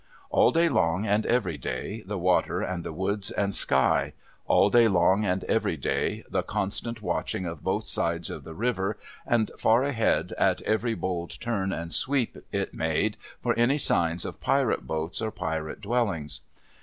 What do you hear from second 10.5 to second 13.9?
every bold turn and sweep it made, for any